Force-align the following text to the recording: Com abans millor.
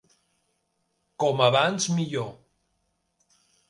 Com 1.25 1.45
abans 1.51 1.87
millor. 2.01 2.29